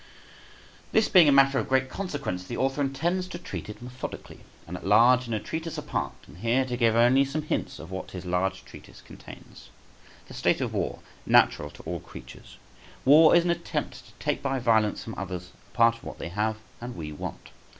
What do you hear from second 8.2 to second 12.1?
large treatise contains. The state of war, natural to all